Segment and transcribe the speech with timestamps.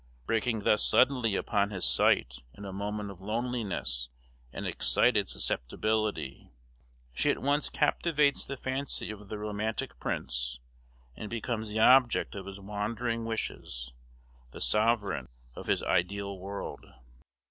[0.25, 4.09] Breaking thus suddenly upon his sight in a moment of loneliness
[4.51, 6.49] and excited susceptibility,
[7.13, 10.59] she at once captivates the fancy of the romantic prince,
[11.15, 13.93] and becomes the object of his wandering wishes,
[14.49, 16.83] the sovereign of his ideal world.